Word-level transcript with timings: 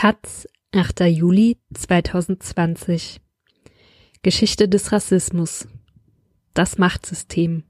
Taz, 0.00 0.46
8. 0.76 1.00
Juli 1.08 1.56
2020 1.74 3.20
Geschichte 4.22 4.68
des 4.68 4.92
Rassismus 4.92 5.66
Das 6.54 6.78
Machtsystem 6.78 7.64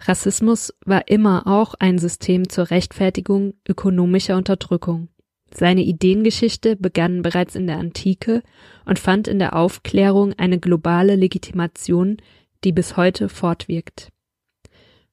Rassismus 0.00 0.74
war 0.84 1.08
immer 1.08 1.46
auch 1.46 1.72
ein 1.78 1.96
System 1.96 2.50
zur 2.50 2.68
Rechtfertigung 2.68 3.54
ökonomischer 3.66 4.36
Unterdrückung. 4.36 5.08
Seine 5.50 5.80
Ideengeschichte 5.80 6.76
begann 6.76 7.22
bereits 7.22 7.54
in 7.54 7.66
der 7.66 7.78
Antike 7.78 8.42
und 8.84 8.98
fand 8.98 9.26
in 9.26 9.38
der 9.38 9.56
Aufklärung 9.56 10.34
eine 10.34 10.58
globale 10.58 11.16
Legitimation, 11.16 12.18
die 12.62 12.72
bis 12.72 12.98
heute 12.98 13.30
fortwirkt. 13.30 14.12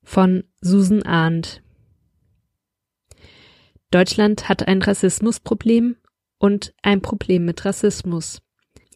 Von 0.03 0.43
Susan 0.59 1.01
Arndt 1.03 1.61
Deutschland 3.89 4.49
hat 4.49 4.67
ein 4.67 4.81
Rassismusproblem 4.81 5.95
und 6.37 6.73
ein 6.81 7.01
Problem 7.01 7.45
mit 7.45 7.65
Rassismus. 7.65 8.41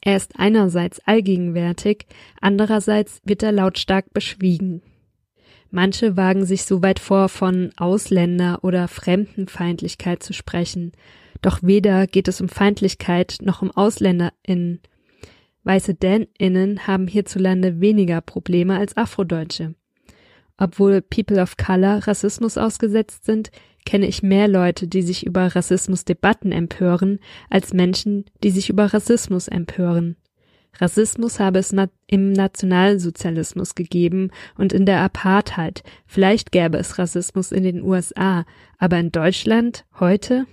Er 0.02 0.16
ist 0.16 0.34
einerseits 0.38 1.00
allgegenwärtig, 1.06 2.06
andererseits 2.40 3.22
wird 3.26 3.44
er 3.44 3.52
lautstark 3.52 4.14
beschwiegen. 4.14 4.82
Manche 5.72 6.18
wagen 6.18 6.46
sich 6.46 6.64
so 6.64 6.82
weit 6.82 7.00
vor, 7.00 7.30
von 7.30 7.72
Ausländer- 7.78 8.64
oder 8.64 8.88
Fremdenfeindlichkeit 8.88 10.24
zu 10.24 10.34
sprechen, 10.34 10.94
doch 11.42 11.60
weder 11.62 12.08
geht 12.08 12.28
es 12.28 12.42
um 12.42 12.50
Feindlichkeit 12.50 13.38
noch 13.42 13.62
um 13.62 13.72
AusländerInnen. 13.72 14.82
Weiße 15.64 15.94
DänInnen 15.94 16.88
haben 16.88 17.08
hierzulande 17.08 17.80
weniger 17.80 18.22
Probleme 18.22 18.78
als 18.78 18.98
Afrodeutsche. 18.98 19.76
Obwohl 20.60 21.02
People 21.02 21.42
of 21.42 21.56
Color 21.56 22.06
Rassismus 22.06 22.58
ausgesetzt 22.58 23.26
sind, 23.26 23.50
kenne 23.86 24.08
ich 24.08 24.22
mehr 24.22 24.50
Leute, 24.50 24.88
die 24.88 25.02
sich 25.02 25.26
über 25.26 25.56
Rassismusdebatten 25.56 26.52
empören, 26.52 27.20
als 27.50 27.74
Menschen, 27.74 28.26
die 28.44 28.52
sich 28.52 28.70
über 28.70 28.94
Rassismus 28.94 29.48
empören. 29.48 30.18
Rassismus 30.78 31.40
habe 31.40 31.60
es 31.60 31.74
im 32.08 32.34
Nationalsozialismus 32.34 33.74
gegeben 33.74 34.32
und 34.58 34.74
in 34.74 34.86
der 34.86 35.00
Apartheid. 35.02 35.82
Vielleicht 36.06 36.52
gäbe 36.52 36.78
es 36.78 37.00
Rassismus 37.00 37.52
in 37.52 37.64
den 37.64 37.82
USA, 37.82 38.46
aber 38.78 39.00
in 39.00 39.12
Deutschland 39.12 39.86
heute? 40.00 40.46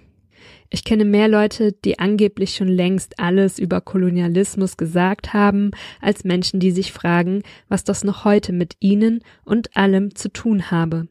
Ich 0.71 0.85
kenne 0.85 1.05
mehr 1.05 1.29
Leute, 1.29 1.73
die 1.73 1.99
angeblich 1.99 2.55
schon 2.55 2.69
längst 2.69 3.19
alles 3.19 3.59
über 3.59 3.81
Kolonialismus 3.81 4.77
gesagt 4.77 5.33
haben, 5.33 5.71
als 6.01 6.25
Menschen, 6.25 6.61
die 6.61 6.71
sich 6.71 6.93
fragen, 6.93 7.43
was 7.69 7.85
das 7.85 8.05
noch 8.05 8.25
heute 8.25 8.53
mit 8.53 8.77
ihnen 8.81 9.21
und 9.45 9.77
allem 9.77 10.15
zu 10.15 10.29
tun 10.29 10.71
habe. 10.71 11.09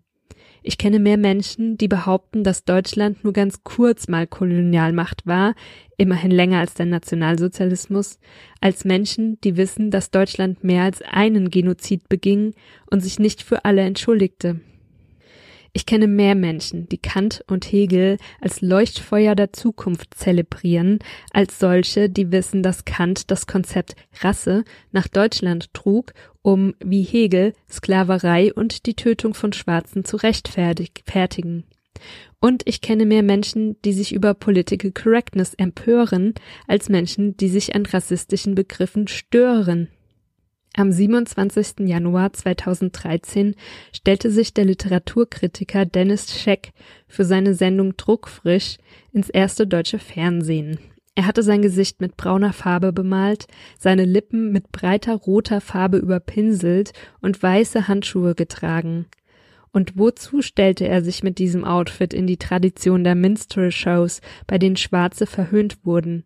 Ich 0.68 0.80
kenne 0.80 0.98
mehr 0.98 1.18
Menschen, 1.18 1.78
die 1.78 1.88
behaupten, 1.88 2.44
dass 2.44 2.66
Deutschland 2.66 3.24
nur 3.24 3.34
ganz 3.34 3.64
kurz 3.64 4.08
mal 4.08 4.26
Kolonialmacht 4.26 5.28
war, 5.28 5.54
immerhin 5.96 6.32
länger 6.32 6.58
als 6.58 6.74
der 6.74 6.88
Nationalsozialismus, 6.88 8.18
als 8.62 8.84
Menschen, 8.84 9.40
die 9.42 9.58
wissen, 9.58 9.92
dass 9.92 10.10
Deutschland 10.10 10.64
mehr 10.64 10.82
als 10.82 11.04
einen 11.04 11.52
Genozid 11.52 12.10
beging 12.10 12.56
und 12.90 13.02
sich 13.02 13.20
nicht 13.20 13.44
für 13.44 13.64
alle 13.64 13.84
entschuldigte. 13.84 14.60
Ich 15.78 15.86
kenne 15.86 16.08
mehr 16.08 16.36
Menschen, 16.36 16.88
die 16.88 16.98
Kant 16.98 17.44
und 17.48 17.70
Hegel 17.70 18.18
als 18.40 18.62
Leuchtfeuer 18.62 19.36
der 19.36 19.52
Zukunft 19.52 20.14
zelebrieren, 20.14 21.00
als 21.32 21.60
solche, 21.60 22.10
die 22.10 22.32
wissen, 22.32 22.64
dass 22.64 22.86
Kant 22.86 23.30
das 23.30 23.46
Konzept 23.46 23.94
Rasse 24.22 24.64
nach 24.94 25.10
Deutschland 25.10 25.74
trug, 25.74 26.14
um, 26.42 26.76
wie 26.80 27.04
Hegel, 27.04 27.52
Sklaverei 27.70 28.54
und 28.54 28.86
die 28.86 28.94
Tötung 28.94 29.34
von 29.34 29.52
Schwarzen 29.52 30.06
zu 30.06 30.16
rechtfertigen. 30.16 31.66
Und 32.40 32.64
ich 32.66 32.80
kenne 32.80 33.06
mehr 33.06 33.24
Menschen, 33.24 33.76
die 33.84 33.92
sich 33.92 34.14
über 34.14 34.34
Political 34.34 34.92
Correctness 34.92 35.56
empören, 35.56 36.36
als 36.68 36.88
Menschen, 36.88 37.36
die 37.36 37.50
sich 37.50 37.76
an 37.76 37.86
rassistischen 37.86 38.56
Begriffen 38.56 39.10
stören. 39.10 39.90
Am 40.78 40.92
27. 40.92 41.88
Januar 41.88 42.34
2013 42.34 43.56
stellte 43.94 44.30
sich 44.30 44.54
der 44.54 44.66
Literaturkritiker 44.66 45.86
Dennis 45.86 46.38
Scheck 46.38 46.74
für 47.08 47.24
seine 47.24 47.54
Sendung 47.54 47.96
Druckfrisch 47.96 48.76
ins 49.14 49.30
erste 49.30 49.68
deutsche 49.68 50.00
Fernsehen. 50.00 50.80
Er 51.16 51.28
hatte 51.28 51.44
sein 51.44 51.62
Gesicht 51.62 52.02
mit 52.02 52.18
brauner 52.18 52.52
Farbe 52.52 52.92
bemalt, 52.92 53.48
seine 53.80 54.04
Lippen 54.04 54.52
mit 54.52 54.74
breiter 54.74 55.16
roter 55.16 55.62
Farbe 55.62 55.96
überpinselt 55.96 56.92
und 57.22 57.42
weiße 57.42 57.88
Handschuhe 57.88 58.36
getragen. 58.36 59.06
Und 59.72 59.98
wozu 59.98 60.42
stellte 60.42 60.86
er 60.90 61.02
sich 61.02 61.24
mit 61.24 61.40
diesem 61.40 61.64
Outfit 61.64 62.14
in 62.14 62.28
die 62.28 62.38
Tradition 62.38 63.06
der 63.06 63.16
Minstrel-Shows, 63.16 64.20
bei 64.46 64.58
denen 64.58 64.76
Schwarze 64.76 65.26
verhöhnt 65.26 65.86
wurden? 65.86 66.26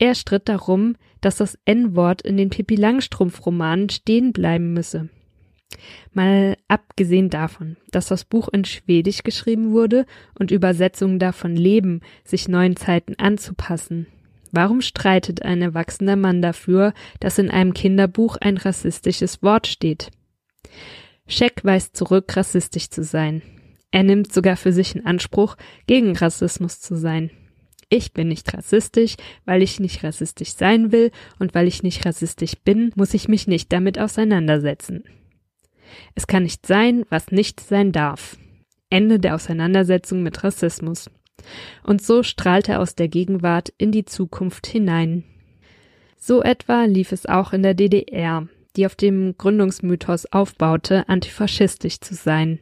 Er 0.00 0.16
stritt 0.16 0.48
darum, 0.48 0.96
dass 1.20 1.36
das 1.36 1.58
N-Wort 1.64 2.22
in 2.22 2.36
den 2.36 2.50
Pippi 2.50 2.74
Langstrumpf-Romanen 2.76 3.88
stehen 3.88 4.32
bleiben 4.32 4.72
müsse. 4.72 5.08
Mal 6.12 6.56
abgesehen 6.68 7.30
davon, 7.30 7.76
dass 7.90 8.08
das 8.08 8.24
Buch 8.24 8.48
in 8.48 8.64
Schwedisch 8.64 9.22
geschrieben 9.22 9.72
wurde 9.72 10.06
und 10.38 10.50
Übersetzungen 10.50 11.18
davon 11.18 11.54
leben, 11.54 12.00
sich 12.24 12.48
neuen 12.48 12.76
Zeiten 12.76 13.14
anzupassen. 13.18 14.06
Warum 14.52 14.80
streitet 14.80 15.42
ein 15.42 15.62
erwachsener 15.62 16.16
Mann 16.16 16.42
dafür, 16.42 16.92
dass 17.20 17.38
in 17.38 17.50
einem 17.50 17.72
Kinderbuch 17.72 18.36
ein 18.36 18.56
rassistisches 18.56 19.42
Wort 19.42 19.68
steht? 19.68 20.10
Scheck 21.28 21.64
weist 21.64 21.96
zurück, 21.96 22.36
rassistisch 22.36 22.90
zu 22.90 23.04
sein. 23.04 23.42
Er 23.92 24.02
nimmt 24.02 24.32
sogar 24.32 24.56
für 24.56 24.72
sich 24.72 24.96
in 24.96 25.06
Anspruch, 25.06 25.56
gegen 25.86 26.16
Rassismus 26.16 26.80
zu 26.80 26.96
sein. 26.96 27.30
Ich 27.92 28.12
bin 28.12 28.28
nicht 28.28 28.54
rassistisch, 28.54 29.16
weil 29.44 29.62
ich 29.62 29.80
nicht 29.80 30.04
rassistisch 30.04 30.54
sein 30.54 30.92
will 30.92 31.10
und 31.40 31.56
weil 31.56 31.66
ich 31.66 31.82
nicht 31.82 32.06
rassistisch 32.06 32.54
bin, 32.64 32.92
muss 32.94 33.14
ich 33.14 33.26
mich 33.26 33.48
nicht 33.48 33.72
damit 33.72 33.98
auseinandersetzen. 33.98 35.02
Es 36.14 36.28
kann 36.28 36.44
nicht 36.44 36.66
sein, 36.66 37.04
was 37.10 37.32
nicht 37.32 37.58
sein 37.58 37.90
darf. 37.90 38.38
Ende 38.90 39.18
der 39.18 39.34
Auseinandersetzung 39.34 40.22
mit 40.22 40.44
Rassismus. 40.44 41.10
Und 41.82 42.00
so 42.00 42.22
strahlt 42.22 42.68
er 42.68 42.80
aus 42.80 42.94
der 42.94 43.08
Gegenwart 43.08 43.72
in 43.76 43.90
die 43.90 44.04
Zukunft 44.04 44.68
hinein. 44.68 45.24
So 46.16 46.42
etwa 46.42 46.84
lief 46.84 47.10
es 47.10 47.26
auch 47.26 47.52
in 47.52 47.64
der 47.64 47.74
DDR, 47.74 48.46
die 48.76 48.86
auf 48.86 48.94
dem 48.94 49.36
Gründungsmythos 49.36 50.26
aufbaute, 50.26 51.08
antifaschistisch 51.08 51.98
zu 51.98 52.14
sein. 52.14 52.60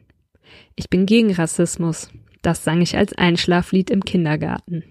Ich 0.75 0.89
bin 0.89 1.05
gegen 1.05 1.31
Rassismus. 1.31 2.09
Das 2.41 2.63
sang 2.63 2.81
ich 2.81 2.97
als 2.97 3.13
Einschlaflied 3.13 3.91
im 3.91 4.03
Kindergarten. 4.03 4.83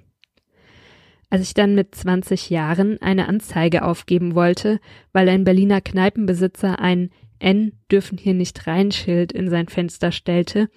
Als 1.31 1.43
ich 1.43 1.55
dann 1.55 1.75
mit 1.75 1.95
20 1.95 2.49
Jahren 2.49 3.01
eine 3.03 3.29
Anzeige 3.29 3.85
aufgeben 3.85 4.35
wollte, 4.35 4.81
weil 5.13 5.29
ein 5.29 5.45
Berliner 5.45 5.81
Kneipenbesitzer 5.81 6.79
ein 6.79 7.11
N 7.39 7.73
dürfen 7.91 8.19
hier 8.19 8.35
nicht 8.35 8.67
rein 8.67 8.91
Schild 8.91 9.33
in 9.33 9.49
sein 9.49 9.69
Fenster 9.69 10.11
stellte, 10.11 10.69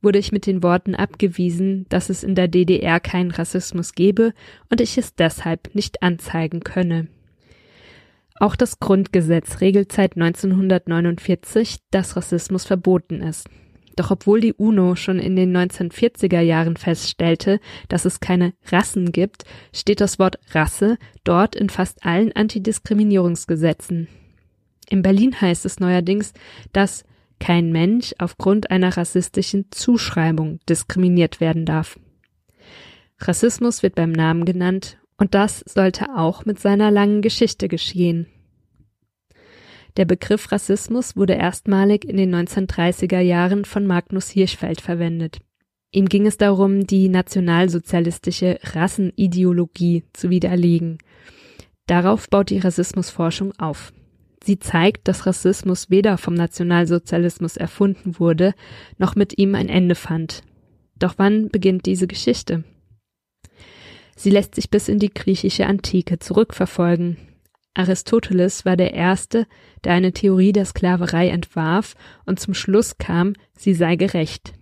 wurde 0.00 0.18
ich 0.18 0.32
mit 0.32 0.46
den 0.46 0.62
Worten 0.62 0.94
abgewiesen, 0.94 1.86
dass 1.90 2.08
es 2.08 2.24
in 2.24 2.34
der 2.34 2.48
DDR 2.48 3.00
keinen 3.00 3.30
Rassismus 3.30 3.92
gebe 3.92 4.32
und 4.70 4.80
ich 4.80 4.98
es 4.98 5.14
deshalb 5.14 5.74
nicht 5.74 6.02
anzeigen 6.02 6.60
könne. 6.60 7.08
Auch 8.40 8.56
das 8.56 8.78
Grundgesetz 8.78 9.60
regelt 9.60 9.92
seit 9.92 10.16
1949, 10.16 11.78
dass 11.90 12.16
Rassismus 12.16 12.64
verboten 12.64 13.20
ist. 13.20 13.48
Doch 13.98 14.12
obwohl 14.12 14.40
die 14.40 14.52
UNO 14.52 14.94
schon 14.94 15.18
in 15.18 15.34
den 15.34 15.56
1940er 15.56 16.38
Jahren 16.40 16.76
feststellte, 16.76 17.58
dass 17.88 18.04
es 18.04 18.20
keine 18.20 18.54
Rassen 18.70 19.10
gibt, 19.10 19.42
steht 19.74 20.00
das 20.00 20.20
Wort 20.20 20.38
Rasse 20.52 20.98
dort 21.24 21.56
in 21.56 21.68
fast 21.68 22.06
allen 22.06 22.30
Antidiskriminierungsgesetzen. 22.30 24.06
In 24.88 25.02
Berlin 25.02 25.40
heißt 25.40 25.66
es 25.66 25.80
neuerdings, 25.80 26.32
dass 26.72 27.02
kein 27.40 27.72
Mensch 27.72 28.14
aufgrund 28.18 28.70
einer 28.70 28.96
rassistischen 28.96 29.66
Zuschreibung 29.72 30.60
diskriminiert 30.68 31.40
werden 31.40 31.64
darf. 31.64 31.98
Rassismus 33.18 33.82
wird 33.82 33.96
beim 33.96 34.12
Namen 34.12 34.44
genannt 34.44 34.98
und 35.16 35.34
das 35.34 35.64
sollte 35.66 36.16
auch 36.16 36.44
mit 36.44 36.60
seiner 36.60 36.92
langen 36.92 37.20
Geschichte 37.20 37.66
geschehen. 37.66 38.28
Der 39.98 40.04
Begriff 40.04 40.52
Rassismus 40.52 41.16
wurde 41.16 41.34
erstmalig 41.34 42.04
in 42.04 42.16
den 42.16 42.32
1930er 42.32 43.18
Jahren 43.18 43.64
von 43.64 43.84
Magnus 43.84 44.30
Hirschfeld 44.30 44.80
verwendet. 44.80 45.40
Ihm 45.90 46.08
ging 46.08 46.24
es 46.24 46.36
darum, 46.36 46.86
die 46.86 47.08
nationalsozialistische 47.08 48.60
Rassenideologie 48.62 50.04
zu 50.12 50.30
widerlegen. 50.30 50.98
Darauf 51.86 52.30
baut 52.30 52.50
die 52.50 52.58
Rassismusforschung 52.58 53.52
auf. 53.58 53.92
Sie 54.44 54.60
zeigt, 54.60 55.08
dass 55.08 55.26
Rassismus 55.26 55.90
weder 55.90 56.16
vom 56.16 56.34
Nationalsozialismus 56.34 57.56
erfunden 57.56 58.20
wurde, 58.20 58.54
noch 58.98 59.16
mit 59.16 59.36
ihm 59.36 59.56
ein 59.56 59.68
Ende 59.68 59.96
fand. 59.96 60.42
Doch 60.96 61.14
wann 61.16 61.48
beginnt 61.48 61.86
diese 61.86 62.06
Geschichte? 62.06 62.62
Sie 64.14 64.30
lässt 64.30 64.54
sich 64.54 64.70
bis 64.70 64.88
in 64.88 65.00
die 65.00 65.12
griechische 65.12 65.66
Antike 65.66 66.20
zurückverfolgen. 66.20 67.16
Aristoteles 67.78 68.64
war 68.64 68.76
der 68.76 68.92
Erste, 68.92 69.46
der 69.84 69.92
eine 69.92 70.12
Theorie 70.12 70.52
der 70.52 70.64
Sklaverei 70.64 71.28
entwarf 71.28 71.94
und 72.26 72.40
zum 72.40 72.52
Schluss 72.52 72.98
kam, 72.98 73.34
sie 73.56 73.72
sei 73.72 73.94
gerecht. 73.94 74.52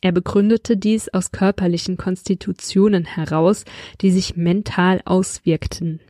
Er 0.00 0.12
begründete 0.12 0.76
dies 0.76 1.08
aus 1.10 1.32
körperlichen 1.32 1.96
Konstitutionen 1.98 3.04
heraus, 3.04 3.64
die 4.00 4.10
sich 4.10 4.36
mental 4.36 5.02
auswirkten. 5.04 6.00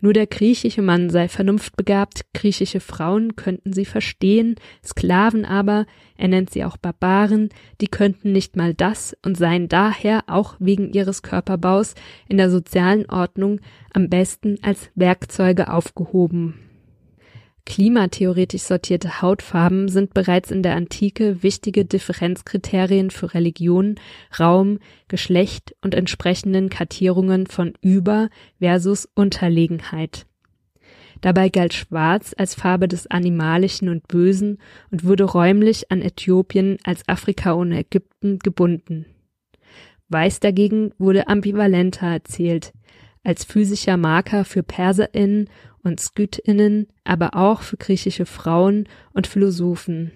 Nur 0.00 0.12
der 0.12 0.26
griechische 0.26 0.82
Mann 0.82 1.10
sei 1.10 1.28
vernunftbegabt, 1.28 2.26
griechische 2.34 2.80
Frauen 2.80 3.36
könnten 3.36 3.72
sie 3.72 3.84
verstehen, 3.84 4.56
Sklaven 4.84 5.44
aber, 5.44 5.86
er 6.16 6.28
nennt 6.28 6.50
sie 6.50 6.64
auch 6.64 6.76
Barbaren, 6.76 7.48
die 7.80 7.88
könnten 7.88 8.32
nicht 8.32 8.56
mal 8.56 8.74
das 8.74 9.16
und 9.24 9.36
seien 9.36 9.68
daher 9.68 10.24
auch 10.26 10.56
wegen 10.58 10.92
ihres 10.92 11.22
Körperbaus 11.22 11.94
in 12.28 12.36
der 12.36 12.50
sozialen 12.50 13.08
Ordnung 13.08 13.60
am 13.92 14.08
besten 14.08 14.58
als 14.62 14.90
Werkzeuge 14.94 15.72
aufgehoben. 15.72 16.65
Klimatheoretisch 17.66 18.62
sortierte 18.62 19.20
Hautfarben 19.20 19.88
sind 19.88 20.14
bereits 20.14 20.52
in 20.52 20.62
der 20.62 20.76
Antike 20.76 21.42
wichtige 21.42 21.84
Differenzkriterien 21.84 23.10
für 23.10 23.34
Religion, 23.34 23.96
Raum, 24.38 24.78
Geschlecht 25.08 25.74
und 25.82 25.94
entsprechenden 25.94 26.70
Kartierungen 26.70 27.48
von 27.48 27.74
Über- 27.82 28.30
versus 28.60 29.08
Unterlegenheit. 29.14 30.26
Dabei 31.20 31.48
galt 31.48 31.74
Schwarz 31.74 32.34
als 32.38 32.54
Farbe 32.54 32.86
des 32.86 33.08
Animalischen 33.08 33.88
und 33.88 34.06
Bösen 34.06 34.58
und 34.92 35.04
wurde 35.04 35.24
räumlich 35.24 35.90
an 35.90 36.02
Äthiopien 36.02 36.78
als 36.84 37.08
Afrika 37.08 37.54
ohne 37.54 37.80
Ägypten 37.80 38.38
gebunden. 38.38 39.06
Weiß 40.08 40.38
dagegen 40.38 40.92
wurde 40.98 41.26
ambivalenter 41.26 42.06
erzählt, 42.06 42.72
als 43.24 43.44
physischer 43.44 43.96
Marker 43.96 44.44
für 44.44 44.62
PerserInnen 44.62 45.48
und 45.86 46.00
Skythinnen, 46.00 46.88
aber 47.04 47.34
auch 47.34 47.62
für 47.62 47.76
griechische 47.76 48.26
Frauen 48.26 48.88
und 49.12 49.26
Philosophen. 49.26 50.12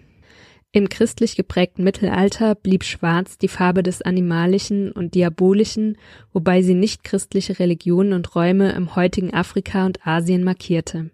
Im 0.73 0.89
christlich 0.89 1.35
geprägten 1.35 1.83
Mittelalter 1.83 2.55
blieb 2.55 2.85
Schwarz 2.85 3.39
die 3.39 3.49
Farbe 3.49 3.83
des 3.83 4.03
Animalischen 4.03 4.93
und 4.93 5.15
Diabolischen, 5.15 5.97
wobei 6.33 6.63
sie 6.63 6.75
nicht 6.75 7.03
christliche 7.03 7.59
Religionen 7.59 8.13
und 8.13 8.37
Räume 8.37 8.73
im 8.73 8.95
heutigen 8.95 9.35
Afrika 9.35 9.85
und 9.87 10.07
Asien 10.07 10.45
markierte. 10.45 11.11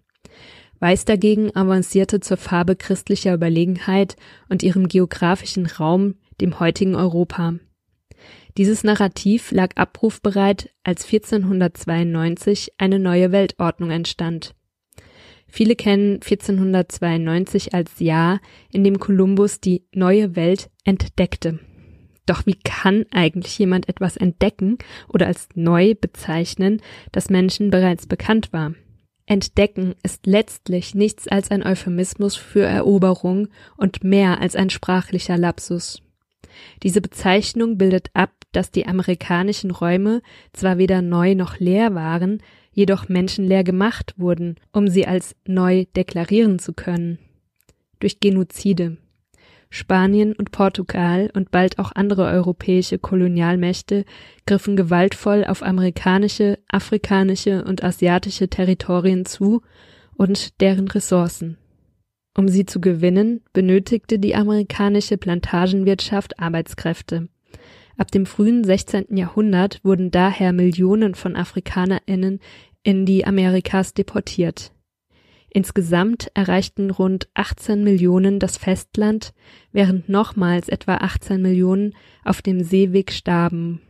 Weiß 0.79 1.05
dagegen 1.05 1.55
avancierte 1.55 2.19
zur 2.19 2.37
Farbe 2.37 2.75
christlicher 2.75 3.33
Überlegenheit 3.33 4.15
und 4.47 4.61
ihrem 4.61 4.87
geografischen 4.87 5.65
Raum, 5.65 6.15
dem 6.39 6.59
heutigen 6.59 6.93
Europa. 6.93 7.55
Dieses 8.57 8.83
Narrativ 8.83 9.51
lag 9.51 9.69
abrufbereit, 9.75 10.71
als 10.83 11.05
1492 11.05 12.73
eine 12.79 12.97
neue 12.97 13.31
Weltordnung 13.31 13.91
entstand. 13.91 14.55
Viele 15.47 15.75
kennen 15.75 16.15
1492 16.15 17.75
als 17.75 17.99
Jahr, 17.99 18.41
in 18.71 18.83
dem 18.83 18.99
Kolumbus 18.99 19.61
die 19.61 19.85
neue 19.93 20.35
Welt 20.35 20.71
entdeckte. 20.83 21.59
Doch 22.25 22.45
wie 22.47 22.55
kann 22.55 23.05
eigentlich 23.11 23.57
jemand 23.59 23.87
etwas 23.87 24.17
entdecken 24.17 24.79
oder 25.07 25.27
als 25.27 25.47
neu 25.53 25.93
bezeichnen, 25.93 26.81
das 27.11 27.29
Menschen 27.29 27.69
bereits 27.69 28.07
bekannt 28.07 28.51
war? 28.53 28.73
Entdecken 29.27 29.93
ist 30.03 30.25
letztlich 30.25 30.95
nichts 30.95 31.27
als 31.27 31.51
ein 31.51 31.63
Euphemismus 31.63 32.35
für 32.35 32.65
Eroberung 32.65 33.49
und 33.77 34.03
mehr 34.03 34.41
als 34.41 34.55
ein 34.55 34.69
sprachlicher 34.69 35.37
Lapsus. 35.37 36.01
Diese 36.83 37.01
Bezeichnung 37.01 37.77
bildet 37.77 38.09
ab, 38.13 38.36
dass 38.57 38.71
die 38.71 38.87
amerikanischen 38.87 39.69
Räume 39.69 40.23
zwar 40.51 40.79
weder 40.79 41.03
neu 41.03 41.35
noch 41.35 41.59
leer 41.59 41.93
waren, 41.93 42.41
jedoch 42.71 43.07
menschenleer 43.07 43.63
gemacht 43.63 44.15
wurden, 44.17 44.55
um 44.71 44.87
sie 44.87 45.05
als 45.05 45.35
neu 45.45 45.85
deklarieren 45.95 46.57
zu 46.57 46.73
können. 46.73 47.19
Durch 47.99 48.19
Genozide. 48.19 48.97
Spanien 49.69 50.33
und 50.33 50.49
Portugal 50.49 51.29
und 51.35 51.51
bald 51.51 51.77
auch 51.77 51.91
andere 51.93 52.25
europäische 52.25 52.97
Kolonialmächte 52.97 54.05
griffen 54.47 54.75
gewaltvoll 54.75 55.45
auf 55.45 55.61
amerikanische, 55.61 56.57
afrikanische 56.67 57.63
und 57.63 57.83
asiatische 57.83 58.47
Territorien 58.47 59.25
zu 59.25 59.61
und 60.15 60.61
deren 60.61 60.87
Ressourcen. 60.87 61.57
Um 62.35 62.47
sie 62.47 62.65
zu 62.65 62.81
gewinnen, 62.81 63.41
benötigte 63.53 64.17
die 64.17 64.33
amerikanische 64.33 65.17
Plantagenwirtschaft 65.17 66.39
Arbeitskräfte. 66.39 67.29
Ab 67.97 68.11
dem 68.11 68.27
frühen 68.27 68.63
16. 68.63 69.17
Jahrhundert 69.17 69.79
wurden 69.83 70.11
daher 70.11 70.53
Millionen 70.53 71.15
von 71.15 71.35
AfrikanerInnen 71.35 72.39
in 72.83 73.05
die 73.05 73.25
Amerikas 73.25 73.93
deportiert. 73.93 74.71
Insgesamt 75.49 76.29
erreichten 76.35 76.91
rund 76.91 77.27
18 77.33 77.83
Millionen 77.83 78.39
das 78.39 78.57
Festland, 78.57 79.33
während 79.71 80.09
nochmals 80.09 80.69
etwa 80.69 80.97
18 80.97 81.41
Millionen 81.41 81.95
auf 82.23 82.43
dem 82.43 82.63
Seeweg 82.63 83.11
starben. 83.11 83.81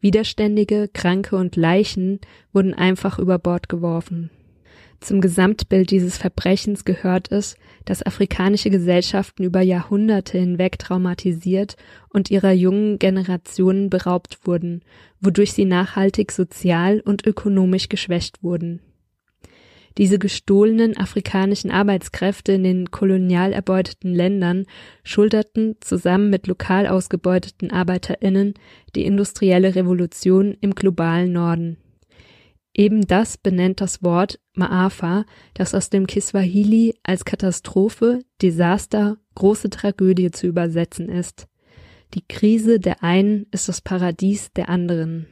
Widerständige, 0.00 0.88
Kranke 0.92 1.36
und 1.36 1.54
Leichen 1.54 2.20
wurden 2.52 2.74
einfach 2.74 3.18
über 3.18 3.38
Bord 3.38 3.68
geworfen. 3.68 4.30
Zum 5.04 5.20
Gesamtbild 5.20 5.90
dieses 5.90 6.16
Verbrechens 6.16 6.86
gehört 6.86 7.30
es, 7.30 7.58
dass 7.84 8.02
afrikanische 8.02 8.70
Gesellschaften 8.70 9.44
über 9.44 9.60
Jahrhunderte 9.60 10.38
hinweg 10.38 10.78
traumatisiert 10.78 11.76
und 12.08 12.30
ihrer 12.30 12.52
jungen 12.52 12.98
Generationen 12.98 13.90
beraubt 13.90 14.38
wurden, 14.46 14.80
wodurch 15.20 15.52
sie 15.52 15.66
nachhaltig 15.66 16.32
sozial 16.32 17.00
und 17.00 17.26
ökonomisch 17.26 17.90
geschwächt 17.90 18.42
wurden. 18.42 18.80
Diese 19.98 20.18
gestohlenen 20.18 20.96
afrikanischen 20.96 21.70
Arbeitskräfte 21.70 22.52
in 22.52 22.64
den 22.64 22.90
kolonial 22.90 23.52
erbeuteten 23.52 24.14
Ländern 24.14 24.64
schulterten 25.02 25.76
zusammen 25.80 26.30
mit 26.30 26.46
lokal 26.46 26.86
ausgebeuteten 26.86 27.70
Arbeiterinnen 27.70 28.54
die 28.94 29.04
industrielle 29.04 29.74
Revolution 29.74 30.56
im 30.62 30.74
globalen 30.74 31.30
Norden. 31.30 31.76
Eben 32.74 33.06
das 33.06 33.38
benennt 33.38 33.80
das 33.80 34.02
Wort 34.02 34.40
Maafa, 34.54 35.24
das 35.54 35.74
aus 35.74 35.90
dem 35.90 36.08
Kiswahili 36.08 36.94
als 37.04 37.24
Katastrophe, 37.24 38.20
Desaster, 38.42 39.16
große 39.36 39.70
Tragödie 39.70 40.32
zu 40.32 40.48
übersetzen 40.48 41.08
ist. 41.08 41.46
Die 42.14 42.26
Krise 42.26 42.80
der 42.80 43.02
einen 43.02 43.46
ist 43.52 43.68
das 43.68 43.80
Paradies 43.80 44.52
der 44.52 44.68
anderen. 44.68 45.26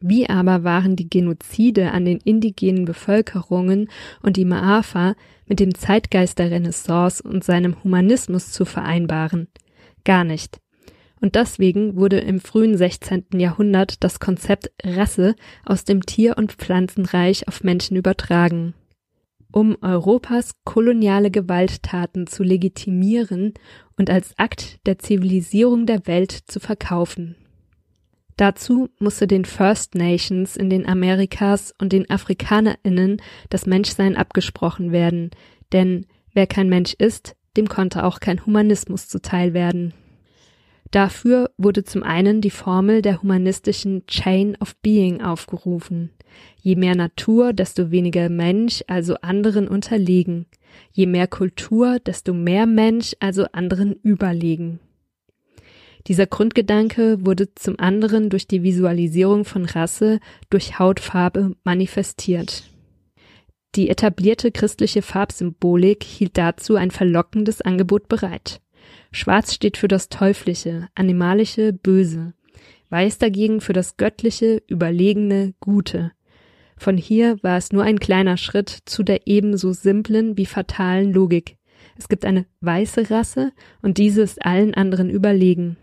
Wie 0.00 0.28
aber 0.28 0.64
waren 0.64 0.96
die 0.96 1.08
Genozide 1.08 1.92
an 1.92 2.04
den 2.04 2.18
indigenen 2.18 2.84
Bevölkerungen 2.84 3.88
und 4.22 4.36
die 4.36 4.44
Maafa 4.44 5.14
mit 5.46 5.60
dem 5.60 5.74
Zeitgeist 5.74 6.38
der 6.38 6.50
Renaissance 6.50 7.22
und 7.22 7.44
seinem 7.44 7.82
Humanismus 7.82 8.50
zu 8.50 8.64
vereinbaren? 8.64 9.48
Gar 10.04 10.24
nicht 10.24 10.58
und 11.24 11.36
deswegen 11.36 11.96
wurde 11.96 12.18
im 12.18 12.38
frühen 12.38 12.76
16. 12.76 13.28
Jahrhundert 13.38 14.04
das 14.04 14.20
Konzept 14.20 14.70
Rasse 14.84 15.34
aus 15.64 15.84
dem 15.84 16.04
Tier- 16.04 16.36
und 16.36 16.52
Pflanzenreich 16.52 17.48
auf 17.48 17.64
Menschen 17.64 17.96
übertragen. 17.96 18.74
Um 19.50 19.78
Europas 19.80 20.50
koloniale 20.64 21.30
Gewalttaten 21.30 22.26
zu 22.26 22.42
legitimieren 22.42 23.54
und 23.96 24.10
als 24.10 24.34
Akt 24.36 24.80
der 24.84 24.98
Zivilisierung 24.98 25.86
der 25.86 26.06
Welt 26.06 26.30
zu 26.30 26.60
verkaufen. 26.60 27.36
Dazu 28.36 28.90
musste 28.98 29.26
den 29.26 29.46
First 29.46 29.94
Nations 29.94 30.58
in 30.58 30.68
den 30.68 30.86
Amerikas 30.86 31.72
und 31.80 31.94
den 31.94 32.10
Afrikanerinnen 32.10 33.22
das 33.48 33.64
Menschsein 33.64 34.14
abgesprochen 34.14 34.92
werden, 34.92 35.30
denn 35.72 36.04
wer 36.34 36.46
kein 36.46 36.68
Mensch 36.68 36.92
ist, 36.92 37.34
dem 37.56 37.66
konnte 37.66 38.04
auch 38.04 38.20
kein 38.20 38.44
Humanismus 38.44 39.08
zuteil 39.08 39.54
werden. 39.54 39.94
Dafür 40.94 41.50
wurde 41.58 41.82
zum 41.82 42.04
einen 42.04 42.40
die 42.40 42.50
Formel 42.50 43.02
der 43.02 43.20
humanistischen 43.20 44.06
Chain 44.06 44.56
of 44.60 44.76
Being 44.76 45.20
aufgerufen. 45.20 46.10
Je 46.62 46.76
mehr 46.76 46.94
Natur, 46.94 47.52
desto 47.52 47.90
weniger 47.90 48.28
Mensch, 48.28 48.84
also 48.86 49.16
anderen 49.16 49.66
unterlegen. 49.66 50.46
Je 50.92 51.06
mehr 51.06 51.26
Kultur, 51.26 51.98
desto 51.98 52.32
mehr 52.32 52.66
Mensch, 52.66 53.16
also 53.18 53.46
anderen 53.50 53.94
überlegen. 54.04 54.78
Dieser 56.06 56.28
Grundgedanke 56.28 57.26
wurde 57.26 57.52
zum 57.56 57.76
anderen 57.80 58.30
durch 58.30 58.46
die 58.46 58.62
Visualisierung 58.62 59.44
von 59.44 59.64
Rasse 59.64 60.20
durch 60.48 60.78
Hautfarbe 60.78 61.56
manifestiert. 61.64 62.70
Die 63.74 63.88
etablierte 63.88 64.52
christliche 64.52 65.02
Farbsymbolik 65.02 66.04
hielt 66.04 66.38
dazu 66.38 66.76
ein 66.76 66.92
verlockendes 66.92 67.62
Angebot 67.62 68.06
bereit. 68.06 68.60
Schwarz 69.14 69.54
steht 69.54 69.76
für 69.76 69.86
das 69.86 70.08
Teuflische, 70.08 70.88
Animalische, 70.96 71.72
Böse. 71.72 72.34
Weiß 72.90 73.18
dagegen 73.18 73.60
für 73.60 73.72
das 73.72 73.96
Göttliche, 73.96 74.60
Überlegene, 74.66 75.54
Gute. 75.60 76.10
Von 76.76 76.96
hier 76.96 77.40
war 77.44 77.56
es 77.56 77.70
nur 77.70 77.84
ein 77.84 78.00
kleiner 78.00 78.36
Schritt 78.36 78.76
zu 78.86 79.04
der 79.04 79.28
ebenso 79.28 79.72
simplen 79.72 80.36
wie 80.36 80.46
fatalen 80.46 81.12
Logik. 81.12 81.58
Es 81.96 82.08
gibt 82.08 82.24
eine 82.24 82.44
weiße 82.60 83.08
Rasse 83.08 83.52
und 83.82 83.98
diese 83.98 84.20
ist 84.20 84.44
allen 84.44 84.74
anderen 84.74 85.10
überlegen. 85.10 85.76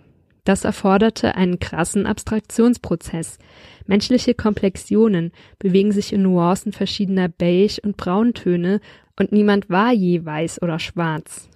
Das 0.44 0.66
erforderte 0.66 1.36
einen 1.36 1.60
krassen 1.60 2.08
Abstraktionsprozess. 2.08 3.40
Menschliche 3.86 4.34
Komplexionen 4.34 5.32
bewegen 5.58 5.94
sich 5.94 6.12
in 6.12 6.24
Nuancen 6.24 6.74
verschiedener 6.74 7.30
Beige- 7.30 7.80
und 7.82 7.96
Brauntöne 7.96 8.82
und 9.18 9.32
niemand 9.32 9.70
war 9.70 9.94
je 9.94 10.26
weiß 10.26 10.62
oder 10.62 10.80
schwarz. 10.80 11.48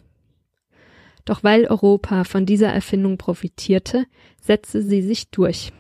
Doch 1.25 1.44
weil 1.44 1.65
Europa 1.65 2.24
von 2.24 2.46
dieser 2.46 2.70
Erfindung 2.70 3.17
profitierte, 3.17 4.05
setzte 4.41 4.82
sie 4.82 5.01
sich 5.01 5.32
durch. 5.32 5.74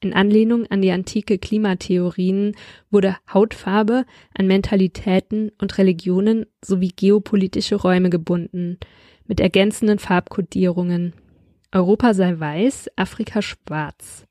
In 0.00 0.14
Anlehnung 0.14 0.66
an 0.66 0.80
die 0.80 0.92
antike 0.92 1.38
Klimatheorien 1.38 2.54
wurde 2.90 3.16
Hautfarbe 3.32 4.04
an 4.32 4.46
Mentalitäten 4.46 5.50
und 5.60 5.76
Religionen 5.76 6.46
sowie 6.64 6.92
geopolitische 6.94 7.74
Räume 7.76 8.08
gebunden, 8.08 8.78
mit 9.26 9.40
ergänzenden 9.40 9.98
Farbkodierungen. 9.98 11.14
Europa 11.72 12.14
sei 12.14 12.38
weiß, 12.38 12.90
Afrika 12.96 13.42
schwarz. 13.42 14.24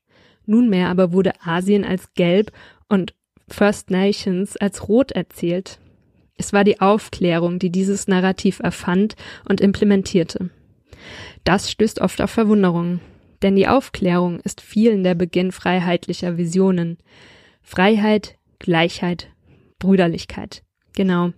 Nunmehr 0.46 0.88
aber 0.88 1.12
wurde 1.12 1.32
Asien 1.44 1.84
als 1.84 2.14
gelb 2.14 2.50
und 2.88 3.14
First 3.46 3.90
Nations 3.90 4.56
als 4.56 4.88
rot 4.88 5.12
erzählt. 5.12 5.78
Es 6.38 6.52
war 6.54 6.64
die 6.64 6.80
Aufklärung, 6.80 7.58
die 7.58 7.70
dieses 7.70 8.08
Narrativ 8.08 8.60
erfand 8.60 9.16
und 9.46 9.60
implementierte. 9.60 10.50
Das 11.44 11.70
stößt 11.70 12.00
oft 12.00 12.22
auf 12.22 12.30
Verwunderung. 12.30 13.00
Denn 13.42 13.54
die 13.54 13.68
Aufklärung 13.68 14.40
ist 14.40 14.60
vielen 14.60 15.04
der 15.04 15.14
Beginn 15.14 15.52
freiheitlicher 15.52 16.36
Visionen. 16.36 16.98
Freiheit, 17.62 18.36
Gleichheit, 18.58 19.28
Brüderlichkeit. 19.78 20.62
Genau. 20.94 21.32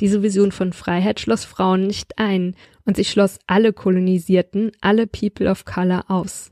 Diese 0.00 0.22
Vision 0.22 0.52
von 0.52 0.72
Freiheit 0.72 1.20
schloss 1.20 1.44
Frauen 1.44 1.86
nicht 1.86 2.18
ein 2.18 2.54
und 2.84 2.96
sie 2.96 3.04
schloss 3.04 3.38
alle 3.46 3.72
Kolonisierten, 3.72 4.72
alle 4.80 5.06
People 5.06 5.50
of 5.50 5.64
Color 5.64 6.04
aus. 6.08 6.50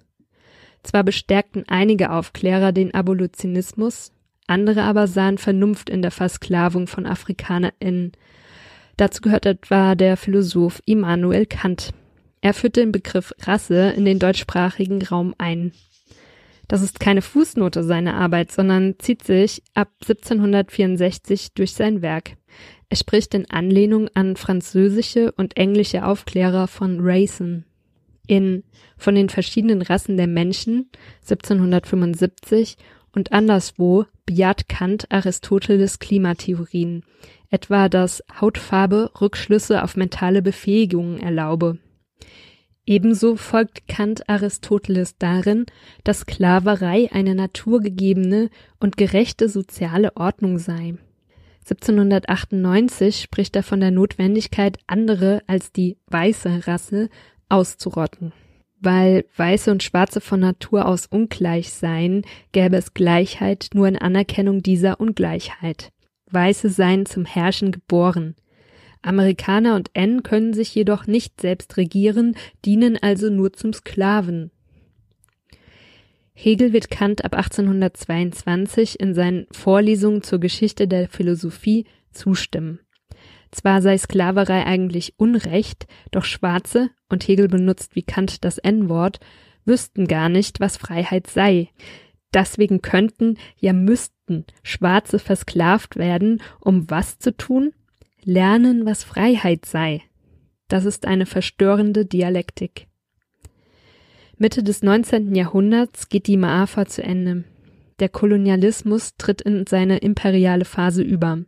Zwar 0.82 1.04
bestärkten 1.04 1.64
einige 1.68 2.10
Aufklärer 2.10 2.72
den 2.72 2.94
Abolitionismus, 2.94 4.12
andere 4.46 4.82
aber 4.82 5.06
sahen 5.06 5.38
Vernunft 5.38 5.90
in 5.90 6.02
der 6.02 6.10
Versklavung 6.10 6.86
von 6.86 7.06
AfrikanerInnen. 7.06 8.12
Dazu 8.96 9.20
gehört 9.20 9.46
etwa 9.46 9.94
der 9.94 10.16
Philosoph 10.16 10.82
Immanuel 10.84 11.46
Kant. 11.46 11.92
Er 12.40 12.54
führte 12.54 12.80
den 12.80 12.92
Begriff 12.92 13.32
Rasse 13.42 13.90
in 13.96 14.04
den 14.04 14.18
deutschsprachigen 14.18 15.02
Raum 15.02 15.34
ein. 15.38 15.72
Das 16.68 16.82
ist 16.82 17.00
keine 17.00 17.22
Fußnote 17.22 17.84
seiner 17.84 18.14
Arbeit, 18.14 18.50
sondern 18.50 18.94
zieht 18.98 19.24
sich 19.24 19.62
ab 19.74 19.90
1764 20.02 21.54
durch 21.54 21.74
sein 21.74 22.02
Werk. 22.02 22.36
Er 22.88 22.96
spricht 22.96 23.34
in 23.34 23.50
Anlehnung 23.50 24.08
an 24.14 24.36
französische 24.36 25.32
und 25.32 25.56
englische 25.56 26.04
Aufklärer 26.04 26.68
von 26.68 26.98
Racen. 27.00 27.64
In 28.26 28.64
Von 28.96 29.14
den 29.14 29.28
verschiedenen 29.28 29.82
Rassen 29.82 30.16
der 30.16 30.26
Menschen 30.28 30.90
1775 31.22 32.76
und 33.14 33.32
anderswo 33.32 34.06
bejaht 34.26 34.68
Kant 34.68 35.10
Aristoteles 35.10 35.98
Klimatheorien, 35.98 37.04
etwa 37.50 37.88
dass 37.88 38.22
Hautfarbe 38.40 39.10
Rückschlüsse 39.20 39.82
auf 39.82 39.96
mentale 39.96 40.42
Befähigungen 40.42 41.18
erlaube. 41.20 41.78
Ebenso 42.84 43.36
folgt 43.36 43.86
Kant 43.86 44.28
Aristoteles 44.28 45.16
darin, 45.16 45.66
dass 46.02 46.20
Sklaverei 46.20 47.10
eine 47.12 47.34
naturgegebene 47.34 48.50
und 48.80 48.96
gerechte 48.96 49.48
soziale 49.48 50.16
Ordnung 50.16 50.58
sei. 50.58 50.94
1798 51.60 53.20
spricht 53.20 53.54
er 53.54 53.62
von 53.62 53.78
der 53.78 53.92
Notwendigkeit, 53.92 54.78
andere 54.88 55.42
als 55.46 55.70
die 55.70 55.96
weiße 56.08 56.66
Rasse 56.66 57.08
auszurotten. 57.48 58.32
Weil 58.82 59.26
Weiße 59.36 59.70
und 59.70 59.84
Schwarze 59.84 60.20
von 60.20 60.40
Natur 60.40 60.86
aus 60.86 61.06
ungleich 61.06 61.72
seien, 61.72 62.22
gäbe 62.50 62.76
es 62.76 62.94
Gleichheit 62.94 63.70
nur 63.74 63.86
in 63.86 63.96
Anerkennung 63.96 64.60
dieser 64.60 65.00
Ungleichheit. 65.00 65.92
Weiße 66.32 66.68
seien 66.68 67.06
zum 67.06 67.24
Herrschen 67.24 67.70
geboren. 67.70 68.34
Amerikaner 69.00 69.76
und 69.76 69.90
N 69.94 70.24
können 70.24 70.52
sich 70.52 70.74
jedoch 70.74 71.06
nicht 71.06 71.40
selbst 71.40 71.76
regieren, 71.76 72.36
dienen 72.64 72.98
also 73.00 73.30
nur 73.30 73.52
zum 73.52 73.72
Sklaven. 73.72 74.50
Hegel 76.34 76.72
wird 76.72 76.90
Kant 76.90 77.24
ab 77.24 77.34
1822 77.34 78.98
in 78.98 79.14
seinen 79.14 79.46
Vorlesungen 79.52 80.22
zur 80.22 80.40
Geschichte 80.40 80.88
der 80.88 81.08
Philosophie 81.08 81.86
zustimmen. 82.10 82.80
Zwar 83.52 83.82
sei 83.82 83.96
Sklaverei 83.98 84.64
eigentlich 84.64 85.14
Unrecht, 85.18 85.86
doch 86.10 86.24
Schwarze, 86.24 86.90
und 87.08 87.28
Hegel 87.28 87.48
benutzt 87.48 87.94
wie 87.94 88.02
Kant 88.02 88.44
das 88.44 88.58
N-Wort, 88.58 89.20
wüssten 89.64 90.08
gar 90.08 90.28
nicht, 90.28 90.58
was 90.58 90.78
Freiheit 90.78 91.28
sei. 91.28 91.68
Deswegen 92.34 92.80
könnten, 92.80 93.36
ja 93.58 93.74
müssten, 93.74 94.46
Schwarze 94.62 95.18
versklavt 95.18 95.96
werden, 95.96 96.42
um 96.60 96.90
was 96.90 97.18
zu 97.18 97.36
tun? 97.36 97.74
Lernen, 98.24 98.86
was 98.86 99.04
Freiheit 99.04 99.66
sei. 99.66 100.00
Das 100.68 100.86
ist 100.86 101.06
eine 101.06 101.26
verstörende 101.26 102.06
Dialektik. 102.06 102.86
Mitte 104.38 104.62
des 104.62 104.82
19. 104.82 105.34
Jahrhunderts 105.34 106.08
geht 106.08 106.26
die 106.26 106.38
Maafa 106.38 106.86
zu 106.86 107.02
Ende. 107.02 107.44
Der 108.00 108.08
Kolonialismus 108.08 109.16
tritt 109.18 109.42
in 109.42 109.66
seine 109.66 109.98
imperiale 109.98 110.64
Phase 110.64 111.02
über. 111.02 111.44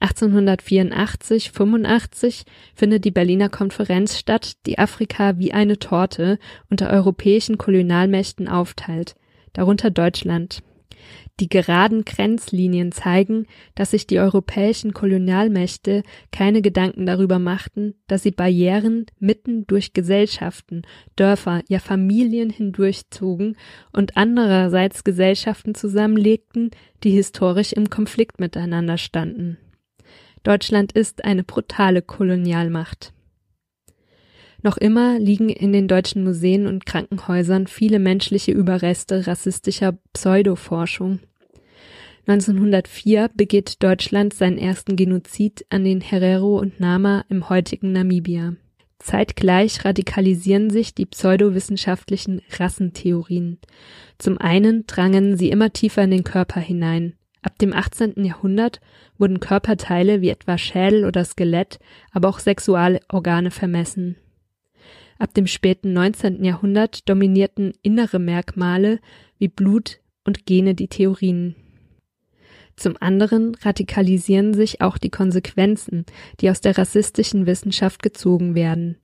1884, 0.00 1.50
85 1.50 2.44
findet 2.74 3.04
die 3.04 3.10
Berliner 3.10 3.50
Konferenz 3.50 4.18
statt, 4.18 4.52
die 4.66 4.78
Afrika 4.78 5.38
wie 5.38 5.52
eine 5.52 5.78
Torte 5.78 6.38
unter 6.70 6.90
europäischen 6.90 7.58
Kolonialmächten 7.58 8.48
aufteilt, 8.48 9.14
darunter 9.52 9.90
Deutschland. 9.90 10.62
Die 11.38 11.48
geraden 11.48 12.04
Grenzlinien 12.04 12.92
zeigen, 12.92 13.46
dass 13.74 13.92
sich 13.92 14.06
die 14.06 14.18
europäischen 14.18 14.92
Kolonialmächte 14.92 16.02
keine 16.32 16.60
Gedanken 16.60 17.06
darüber 17.06 17.38
machten, 17.38 17.94
dass 18.08 18.22
sie 18.22 18.30
Barrieren 18.30 19.06
mitten 19.18 19.66
durch 19.66 19.94
Gesellschaften, 19.94 20.82
Dörfer, 21.16 21.62
ja 21.68 21.78
Familien 21.78 22.50
hindurchzogen 22.50 23.56
und 23.92 24.18
andererseits 24.18 25.02
Gesellschaften 25.02 25.74
zusammenlegten, 25.74 26.70
die 27.04 27.10
historisch 27.10 27.72
im 27.72 27.88
Konflikt 27.88 28.38
miteinander 28.38 28.98
standen. 28.98 29.56
Deutschland 30.42 30.92
ist 30.92 31.24
eine 31.24 31.44
brutale 31.44 32.02
Kolonialmacht. 32.02 33.12
Noch 34.62 34.76
immer 34.76 35.18
liegen 35.18 35.48
in 35.48 35.72
den 35.72 35.88
deutschen 35.88 36.22
Museen 36.22 36.66
und 36.66 36.84
Krankenhäusern 36.84 37.66
viele 37.66 37.98
menschliche 37.98 38.52
Überreste 38.52 39.26
rassistischer 39.26 39.98
Pseudoforschung. 40.12 41.20
1904 42.26 43.30
begeht 43.34 43.82
Deutschland 43.82 44.34
seinen 44.34 44.58
ersten 44.58 44.96
Genozid 44.96 45.64
an 45.70 45.84
den 45.84 46.00
Herero 46.00 46.58
und 46.58 46.78
Nama 46.78 47.24
im 47.28 47.48
heutigen 47.48 47.92
Namibia. 47.92 48.54
Zeitgleich 48.98 49.84
radikalisieren 49.84 50.68
sich 50.68 50.94
die 50.94 51.06
pseudowissenschaftlichen 51.06 52.42
Rassentheorien. 52.58 53.58
Zum 54.18 54.36
einen 54.36 54.86
drangen 54.86 55.38
sie 55.38 55.50
immer 55.50 55.72
tiefer 55.72 56.04
in 56.04 56.10
den 56.10 56.24
Körper 56.24 56.60
hinein. 56.60 57.14
Ab 57.42 57.58
dem 57.58 57.72
18. 57.72 58.24
Jahrhundert 58.24 58.80
wurden 59.16 59.40
Körperteile 59.40 60.20
wie 60.20 60.28
etwa 60.28 60.58
Schädel 60.58 61.04
oder 61.04 61.24
Skelett, 61.24 61.78
aber 62.12 62.28
auch 62.28 62.38
Sexualorgane 62.38 63.50
vermessen. 63.50 64.16
Ab 65.18 65.34
dem 65.34 65.46
späten 65.46 65.92
19. 65.92 66.44
Jahrhundert 66.44 67.08
dominierten 67.08 67.72
innere 67.82 68.18
Merkmale 68.18 69.00
wie 69.38 69.48
Blut 69.48 70.00
und 70.24 70.46
Gene 70.46 70.74
die 70.74 70.88
Theorien. 70.88 71.56
Zum 72.76 72.96
anderen 73.00 73.54
radikalisieren 73.56 74.54
sich 74.54 74.80
auch 74.80 74.96
die 74.96 75.10
Konsequenzen, 75.10 76.06
die 76.40 76.50
aus 76.50 76.62
der 76.62 76.78
rassistischen 76.78 77.44
Wissenschaft 77.46 78.02
gezogen 78.02 78.54
werden. 78.54 78.96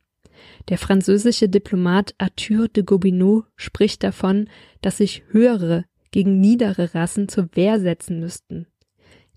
Der 0.68 0.78
französische 0.78 1.48
Diplomat 1.48 2.14
Arthur 2.18 2.68
de 2.68 2.82
Gobineau 2.82 3.44
spricht 3.56 4.02
davon, 4.02 4.48
dass 4.80 4.98
sich 4.98 5.24
höhere 5.28 5.84
gegen 6.10 6.40
niedere 6.40 6.94
Rassen 6.94 7.28
zur 7.28 7.48
Wehr 7.54 7.80
setzen 7.80 8.20
müssten. 8.20 8.66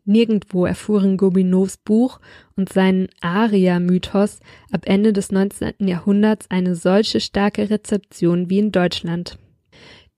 Nirgendwo 0.05 0.65
erfuhren 0.65 1.17
Gobineaus 1.17 1.77
Buch 1.77 2.19
und 2.55 2.69
seinen 2.73 3.09
Aria-Mythos 3.21 4.39
ab 4.71 4.81
Ende 4.85 5.13
des 5.13 5.31
19. 5.31 5.87
Jahrhunderts 5.87 6.47
eine 6.49 6.75
solche 6.75 7.19
starke 7.19 7.69
Rezeption 7.69 8.49
wie 8.49 8.59
in 8.59 8.71
Deutschland. 8.71 9.37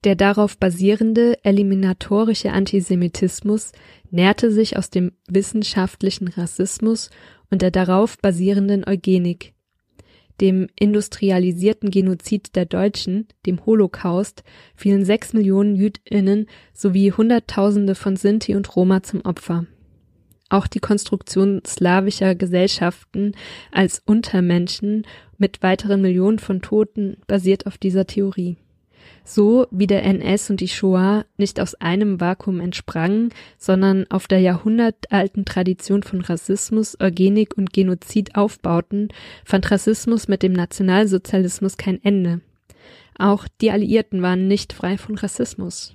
Der 0.04 0.16
darauf 0.16 0.58
basierende 0.58 1.38
eliminatorische 1.44 2.52
Antisemitismus 2.52 3.72
nährte 4.10 4.50
sich 4.50 4.76
aus 4.76 4.90
dem 4.90 5.12
wissenschaftlichen 5.28 6.28
Rassismus 6.28 7.10
und 7.50 7.62
der 7.62 7.70
darauf 7.70 8.18
basierenden 8.18 8.84
Eugenik. 8.86 9.51
Dem 10.42 10.66
industrialisierten 10.78 11.90
Genozid 11.90 12.56
der 12.56 12.66
Deutschen, 12.66 13.28
dem 13.46 13.64
Holocaust, 13.64 14.42
fielen 14.74 15.04
sechs 15.04 15.32
Millionen 15.32 15.76
Jüdinnen 15.76 16.46
sowie 16.74 17.12
Hunderttausende 17.12 17.94
von 17.94 18.16
Sinti 18.16 18.54
und 18.54 18.76
Roma 18.76 19.02
zum 19.04 19.24
Opfer. 19.24 19.66
Auch 20.50 20.66
die 20.66 20.80
Konstruktion 20.80 21.62
slawischer 21.64 22.34
Gesellschaften 22.34 23.32
als 23.70 24.02
Untermenschen 24.04 25.06
mit 25.38 25.62
weiteren 25.62 26.02
Millionen 26.02 26.40
von 26.40 26.60
Toten 26.60 27.16
basiert 27.26 27.66
auf 27.66 27.78
dieser 27.78 28.06
Theorie. 28.06 28.58
So 29.24 29.66
wie 29.70 29.86
der 29.86 30.02
NS 30.02 30.50
und 30.50 30.60
die 30.60 30.68
Shoah 30.68 31.24
nicht 31.36 31.60
aus 31.60 31.74
einem 31.76 32.20
Vakuum 32.20 32.60
entsprangen, 32.60 33.30
sondern 33.56 34.06
auf 34.10 34.26
der 34.26 34.40
jahrhundertalten 34.40 35.44
Tradition 35.44 36.02
von 36.02 36.20
Rassismus, 36.20 36.96
Eugenik 37.00 37.56
und 37.56 37.72
Genozid 37.72 38.34
aufbauten, 38.34 39.08
fand 39.44 39.70
Rassismus 39.70 40.26
mit 40.26 40.42
dem 40.42 40.52
Nationalsozialismus 40.52 41.76
kein 41.76 42.02
Ende. 42.02 42.40
Auch 43.16 43.46
die 43.60 43.70
Alliierten 43.70 44.22
waren 44.22 44.48
nicht 44.48 44.72
frei 44.72 44.98
von 44.98 45.16
Rassismus. 45.16 45.94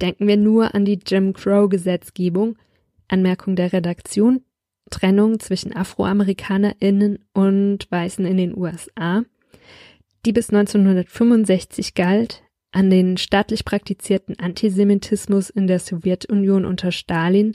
Denken 0.00 0.26
wir 0.26 0.36
nur 0.36 0.74
an 0.74 0.84
die 0.84 0.98
Jim 1.06 1.32
Crow 1.32 1.68
Gesetzgebung, 1.68 2.56
Anmerkung 3.08 3.56
der 3.56 3.72
Redaktion, 3.72 4.42
Trennung 4.90 5.40
zwischen 5.40 5.74
AfroamerikanerInnen 5.74 7.20
und 7.32 7.90
Weißen 7.90 8.24
in 8.26 8.36
den 8.36 8.56
USA, 8.56 9.24
die 10.26 10.32
bis 10.32 10.50
1965 10.50 11.94
galt, 11.94 12.41
an 12.72 12.90
den 12.90 13.16
staatlich 13.18 13.64
praktizierten 13.64 14.38
Antisemitismus 14.38 15.50
in 15.50 15.66
der 15.66 15.78
Sowjetunion 15.78 16.64
unter 16.64 16.90
Stalin 16.90 17.54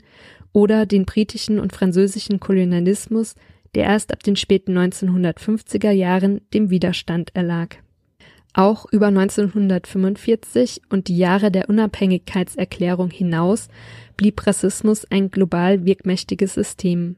oder 0.52 0.86
den 0.86 1.04
britischen 1.04 1.58
und 1.58 1.72
französischen 1.72 2.40
Kolonialismus, 2.40 3.34
der 3.74 3.84
erst 3.84 4.12
ab 4.12 4.22
den 4.22 4.36
späten 4.36 4.78
1950er 4.78 5.90
Jahren 5.90 6.40
dem 6.54 6.70
Widerstand 6.70 7.34
erlag. 7.34 7.76
Auch 8.54 8.86
über 8.90 9.08
1945 9.08 10.82
und 10.88 11.08
die 11.08 11.18
Jahre 11.18 11.50
der 11.50 11.68
Unabhängigkeitserklärung 11.68 13.10
hinaus 13.10 13.68
blieb 14.16 14.46
Rassismus 14.46 15.04
ein 15.10 15.30
global 15.30 15.84
wirkmächtiges 15.84 16.54
System. 16.54 17.16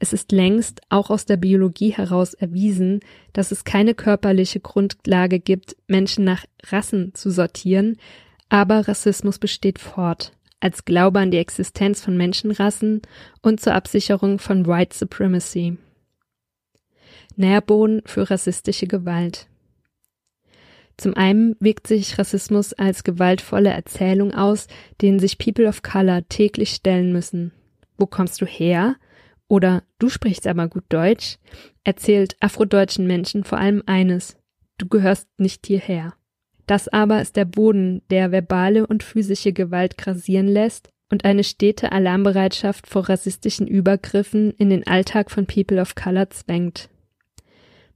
Es 0.00 0.12
ist 0.12 0.30
längst 0.32 0.80
auch 0.90 1.10
aus 1.10 1.26
der 1.26 1.36
Biologie 1.36 1.90
heraus 1.90 2.34
erwiesen, 2.34 3.00
dass 3.32 3.50
es 3.50 3.64
keine 3.64 3.94
körperliche 3.94 4.60
Grundlage 4.60 5.40
gibt, 5.40 5.76
Menschen 5.88 6.24
nach 6.24 6.44
Rassen 6.66 7.14
zu 7.14 7.30
sortieren, 7.30 7.96
aber 8.48 8.86
Rassismus 8.86 9.38
besteht 9.38 9.78
fort, 9.78 10.32
als 10.60 10.84
Glaube 10.84 11.18
an 11.18 11.30
die 11.30 11.38
Existenz 11.38 12.00
von 12.00 12.16
Menschenrassen 12.16 13.02
und 13.42 13.60
zur 13.60 13.74
Absicherung 13.74 14.38
von 14.38 14.66
White 14.66 14.96
Supremacy. 14.96 15.76
Nährboden 17.36 18.02
für 18.04 18.30
rassistische 18.30 18.86
Gewalt. 18.86 19.48
Zum 20.96 21.14
einen 21.14 21.54
wirkt 21.60 21.86
sich 21.86 22.18
Rassismus 22.18 22.72
als 22.72 23.04
gewaltvolle 23.04 23.70
Erzählung 23.70 24.34
aus, 24.34 24.66
denen 25.00 25.20
sich 25.20 25.38
People 25.38 25.68
of 25.68 25.82
Color 25.82 26.28
täglich 26.28 26.70
stellen 26.70 27.12
müssen. 27.12 27.52
Wo 27.96 28.06
kommst 28.06 28.40
du 28.40 28.46
her? 28.46 28.96
Oder 29.48 29.82
Du 29.98 30.08
sprichst 30.08 30.46
aber 30.46 30.68
gut 30.68 30.84
Deutsch 30.88 31.38
erzählt 31.84 32.36
afrodeutschen 32.40 33.06
Menschen 33.06 33.44
vor 33.44 33.58
allem 33.58 33.82
eines, 33.86 34.36
du 34.76 34.86
gehörst 34.86 35.26
nicht 35.38 35.66
hierher. 35.66 36.14
Das 36.66 36.86
aber 36.86 37.22
ist 37.22 37.36
der 37.36 37.46
Boden, 37.46 38.02
der 38.10 38.30
verbale 38.30 38.86
und 38.86 39.02
physische 39.02 39.52
Gewalt 39.52 39.96
grasieren 39.96 40.46
lässt 40.46 40.90
und 41.10 41.24
eine 41.24 41.44
stete 41.44 41.92
Alarmbereitschaft 41.92 42.86
vor 42.86 43.08
rassistischen 43.08 43.66
Übergriffen 43.66 44.52
in 44.52 44.68
den 44.68 44.86
Alltag 44.86 45.30
von 45.30 45.46
People 45.46 45.80
of 45.80 45.94
Color 45.94 46.30
zwängt. 46.30 46.90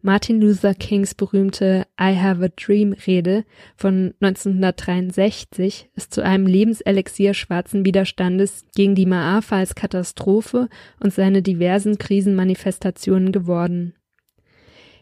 Martin 0.04 0.40
Luther 0.40 0.75
Kings 0.75 1.14
berühmte 1.14 1.87
I 1.99 2.16
Have 2.18 2.44
a 2.44 2.49
Dream 2.49 2.92
Rede 3.06 3.44
von 3.76 4.14
1963 4.21 5.90
ist 5.94 6.12
zu 6.12 6.25
einem 6.25 6.47
Lebenselixier 6.47 7.35
schwarzen 7.35 7.85
Widerstandes 7.85 8.66
gegen 8.75 8.97
die 8.97 9.06
Maafa 9.06 9.59
als 9.59 9.76
Katastrophe 9.76 10.68
und 10.99 11.12
seine 11.12 11.40
diversen 11.40 11.99
Krisenmanifestationen 11.99 13.30
geworden. 13.30 13.94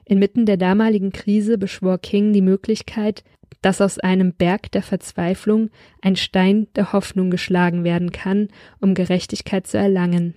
Inmitten 0.04 0.44
der 0.44 0.58
damaligen 0.58 1.12
Krise 1.12 1.56
beschwor 1.56 1.96
King 1.96 2.34
die 2.34 2.42
Möglichkeit, 2.42 3.24
dass 3.62 3.80
aus 3.80 3.98
einem 3.98 4.34
Berg 4.34 4.70
der 4.72 4.82
Verzweiflung 4.82 5.70
ein 6.02 6.16
Stein 6.16 6.66
der 6.76 6.92
Hoffnung 6.92 7.30
geschlagen 7.30 7.84
werden 7.84 8.12
kann, 8.12 8.48
um 8.82 8.92
Gerechtigkeit 8.92 9.66
zu 9.66 9.78
erlangen. 9.78 10.34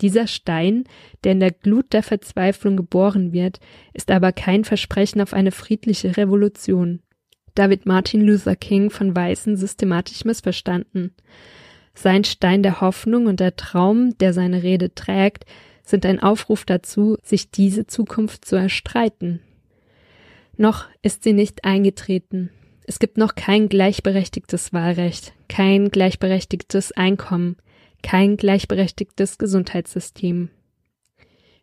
Dieser 0.00 0.26
Stein, 0.26 0.84
der 1.24 1.32
in 1.32 1.40
der 1.40 1.52
Glut 1.52 1.92
der 1.92 2.02
Verzweiflung 2.02 2.76
geboren 2.76 3.32
wird, 3.32 3.60
ist 3.94 4.10
aber 4.10 4.32
kein 4.32 4.64
Versprechen 4.64 5.20
auf 5.20 5.32
eine 5.32 5.52
friedliche 5.52 6.16
Revolution. 6.16 7.00
Da 7.54 7.70
wird 7.70 7.86
Martin 7.86 8.20
Luther 8.20 8.56
King 8.56 8.90
von 8.90 9.16
Weißen 9.16 9.56
systematisch 9.56 10.24
missverstanden. 10.26 11.14
Sein 11.94 12.24
Stein 12.24 12.62
der 12.62 12.82
Hoffnung 12.82 13.26
und 13.26 13.40
der 13.40 13.56
Traum, 13.56 14.16
der 14.18 14.34
seine 14.34 14.62
Rede 14.62 14.94
trägt, 14.94 15.46
sind 15.82 16.04
ein 16.04 16.20
Aufruf 16.20 16.66
dazu, 16.66 17.16
sich 17.22 17.50
diese 17.50 17.86
Zukunft 17.86 18.44
zu 18.44 18.56
erstreiten. 18.56 19.40
Noch 20.58 20.86
ist 21.00 21.22
sie 21.22 21.32
nicht 21.32 21.64
eingetreten. 21.64 22.50
Es 22.86 22.98
gibt 22.98 23.16
noch 23.16 23.34
kein 23.34 23.68
gleichberechtigtes 23.68 24.72
Wahlrecht, 24.72 25.32
kein 25.48 25.90
gleichberechtigtes 25.90 26.92
Einkommen, 26.92 27.56
kein 28.02 28.36
gleichberechtigtes 28.36 29.38
Gesundheitssystem. 29.38 30.50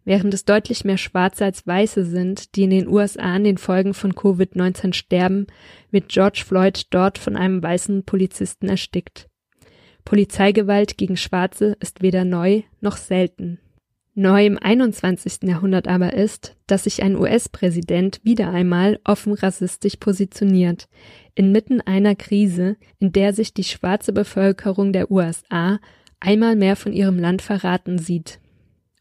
Während 0.06 0.34
es 0.34 0.43
deutlich 0.43 0.84
mehr 0.84 0.98
Schwarze 0.98 1.46
als 1.46 1.65
Weiße 1.65 2.04
sind, 2.04 2.56
die 2.56 2.63
in 2.63 2.72
den 2.72 2.88
USA 2.88 3.36
an 3.36 3.46
den 3.46 3.58
Folgen 3.58 3.93
von 3.93 4.13
Covid-19 4.13 4.93
sterben, 4.93 5.48
wird 5.91 6.10
George 6.10 6.43
Floyd 6.46 6.88
dort 6.89 7.17
von 7.17 7.38
einem 7.38 7.63
weißen 7.63 8.04
Polizisten 8.04 8.67
erstickt. 8.67 9.30
Polizeigewalt 10.04 10.98
gegen 10.98 11.15
Schwarze 11.15 11.78
ist 11.80 12.02
weder 12.02 12.26
neu 12.26 12.63
noch 12.82 12.98
selten. 12.98 13.60
Neu 14.15 14.46
im 14.46 14.60
21. 14.60 15.39
Jahrhundert 15.43 15.88
aber 15.88 16.13
ist, 16.13 16.56
dass 16.67 16.84
sich 16.84 17.02
ein 17.02 17.15
US-Präsident 17.15 18.19
wieder 18.24 18.52
einmal 18.52 19.00
offen 19.06 19.34
rassistisch 19.34 19.96
positioniert, 19.96 20.88
inmitten 21.34 21.82
einer 21.82 22.15
Krise, 22.15 22.76
in 23.00 23.12
der 23.12 23.34
sich 23.34 23.56
die 23.56 23.63
schwarze 23.63 24.13
Bevölkerung 24.13 24.93
der 24.93 25.10
USA 25.10 25.80
einmal 26.23 26.55
mehr 26.55 26.75
von 26.75 26.93
ihrem 26.93 27.19
Land 27.19 27.41
verraten 27.41 27.99
sieht. 27.99 28.39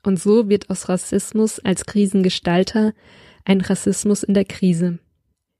Und 0.02 0.20
so 0.20 0.48
wird 0.48 0.68
aus 0.68 0.88
Rassismus 0.88 1.60
als 1.60 1.86
Krisengestalter 1.86 2.92
ein 3.44 3.60
Rassismus 3.60 4.22
in 4.22 4.34
der 4.34 4.44
Krise. 4.44 4.98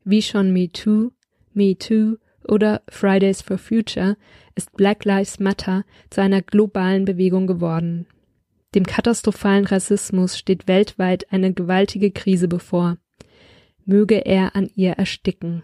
Wie 0.04 0.22
schon 0.22 0.52
Me 0.52 0.68
Too, 0.68 1.12
Me 1.54 1.76
Too 1.78 2.16
oder 2.48 2.82
Fridays 2.88 3.40
for 3.40 3.58
Future 3.58 4.16
ist 4.56 4.72
Black 4.76 5.04
Lives 5.04 5.38
Matter 5.38 5.84
zu 6.10 6.20
einer 6.20 6.42
globalen 6.42 7.04
Bewegung 7.04 7.46
geworden. 7.46 8.06
Dem 8.74 8.84
katastrophalen 8.84 9.64
Rassismus 9.64 10.36
steht 10.36 10.66
weltweit 10.66 11.32
eine 11.32 11.52
gewaltige 11.52 12.10
Krise 12.10 12.48
bevor. 12.48 12.96
Möge 13.84 14.26
er 14.26 14.56
an 14.56 14.70
ihr 14.74 14.92
ersticken. 14.92 15.62